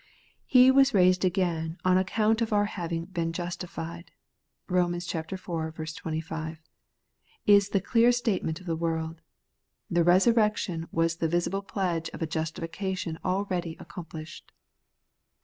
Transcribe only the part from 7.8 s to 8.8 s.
clear statement of the